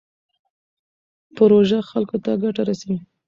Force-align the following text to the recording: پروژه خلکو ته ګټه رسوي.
پروژه 1.35 1.79
خلکو 1.91 2.15
ته 2.23 2.31
ګټه 2.43 2.61
رسوي. 2.69 2.97